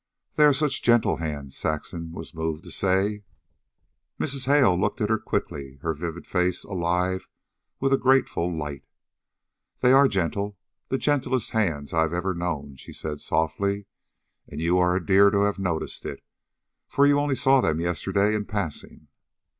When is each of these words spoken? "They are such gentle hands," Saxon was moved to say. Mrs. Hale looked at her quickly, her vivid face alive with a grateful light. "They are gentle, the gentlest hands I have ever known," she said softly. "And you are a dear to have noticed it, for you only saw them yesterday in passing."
"They 0.33 0.45
are 0.45 0.51
such 0.53 0.81
gentle 0.81 1.17
hands," 1.17 1.55
Saxon 1.55 2.11
was 2.11 2.33
moved 2.33 2.63
to 2.63 2.71
say. 2.71 3.23
Mrs. 4.19 4.47
Hale 4.47 4.75
looked 4.75 4.99
at 4.99 5.09
her 5.11 5.19
quickly, 5.19 5.77
her 5.83 5.93
vivid 5.93 6.25
face 6.25 6.63
alive 6.63 7.27
with 7.79 7.93
a 7.93 7.99
grateful 7.99 8.51
light. 8.51 8.83
"They 9.81 9.91
are 9.93 10.07
gentle, 10.07 10.57
the 10.89 10.97
gentlest 10.97 11.51
hands 11.51 11.93
I 11.93 12.01
have 12.01 12.13
ever 12.13 12.33
known," 12.33 12.77
she 12.77 12.93
said 12.93 13.21
softly. 13.21 13.85
"And 14.47 14.59
you 14.59 14.79
are 14.79 14.95
a 14.95 15.05
dear 15.05 15.29
to 15.29 15.43
have 15.43 15.59
noticed 15.59 16.03
it, 16.07 16.23
for 16.87 17.05
you 17.05 17.19
only 17.19 17.35
saw 17.35 17.61
them 17.61 17.79
yesterday 17.79 18.33
in 18.33 18.45
passing." 18.45 19.07